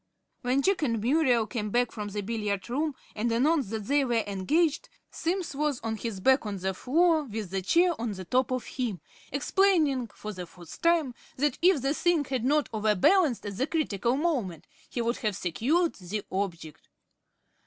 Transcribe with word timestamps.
When 0.41 0.63
Jack 0.63 0.81
and 0.81 0.99
Muriel 0.99 1.45
came 1.45 1.69
back 1.69 1.91
from 1.91 2.07
the 2.07 2.21
billiard 2.23 2.67
room 2.71 2.95
and 3.15 3.31
announced 3.31 3.69
that 3.69 3.85
they 3.85 4.03
were 4.03 4.23
engaged, 4.25 4.89
Simms 5.11 5.53
was 5.55 5.79
on 5.81 5.95
his 5.95 6.19
back 6.19 6.43
on 6.43 6.57
the 6.57 6.73
floor 6.73 7.25
with 7.25 7.51
the 7.51 7.61
chair 7.61 7.93
on 8.01 8.13
the 8.13 8.25
top 8.25 8.49
of 8.51 8.65
him 8.65 8.99
explaining, 9.31 10.07
for 10.07 10.33
the 10.33 10.47
fourth 10.47 10.81
time, 10.81 11.13
that 11.35 11.59
if 11.61 11.83
the 11.83 11.93
thing 11.93 12.25
had 12.25 12.43
not 12.43 12.67
overbalanced 12.73 13.45
at 13.45 13.57
the 13.57 13.67
critical 13.67 14.17
moment 14.17 14.65
he 14.89 15.01
would 15.03 15.17
have 15.17 15.35
secured 15.35 15.93
the 15.93 16.25
object. 16.31 16.89